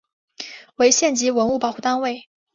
[0.77, 2.23] 为县级文物保护单位。